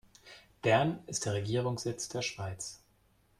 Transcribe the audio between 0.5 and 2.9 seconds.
Bern ist der Regierungssitz der Schweiz.